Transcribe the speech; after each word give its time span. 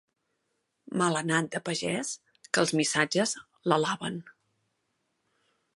Malanat 1.01 1.49
de 1.55 1.61
pagès 1.67 2.15
que 2.57 2.63
els 2.65 2.75
missatges 2.81 3.35
l'alaben. 3.71 4.21